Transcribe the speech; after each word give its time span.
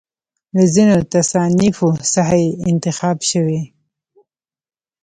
له 0.55 0.63
ځینو 0.73 0.95
تصانیفو 1.13 1.87
څخه 2.13 2.35
یې 2.43 2.49
انتخاب 2.71 3.17
شوی. 3.29 3.61